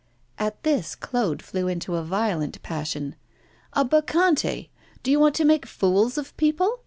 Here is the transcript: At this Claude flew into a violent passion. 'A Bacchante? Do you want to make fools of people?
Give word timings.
At 0.39 0.63
this 0.63 0.95
Claude 0.95 1.43
flew 1.43 1.67
into 1.67 1.95
a 1.95 2.03
violent 2.03 2.59
passion. 2.63 3.15
'A 3.73 3.85
Bacchante? 3.85 4.71
Do 5.03 5.11
you 5.11 5.19
want 5.19 5.35
to 5.35 5.45
make 5.45 5.67
fools 5.67 6.17
of 6.17 6.35
people? 6.37 6.79